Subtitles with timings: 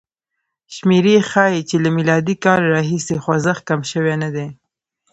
[0.75, 1.97] شمېرې ښيي چې له م
[2.43, 4.47] کال راهیسې خوځښت کم شوی نه دی.